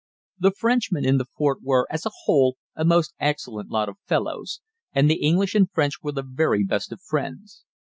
The 0.39 0.49
Frenchmen 0.49 1.05
in 1.05 1.19
the 1.19 1.25
fort 1.25 1.59
were, 1.61 1.85
as 1.91 2.07
a 2.07 2.11
whole, 2.23 2.57
a 2.75 2.83
most 2.83 3.13
excellent 3.19 3.69
lot 3.69 3.87
of 3.87 3.97
fellows, 4.07 4.59
and 4.93 5.07
the 5.07 5.21
English 5.23 5.53
and 5.53 5.69
French 5.69 6.01
were 6.01 6.11
the 6.13 6.23
very 6.25 6.63
best 6.63 6.91
of 6.91 6.99
friends. 7.03 7.65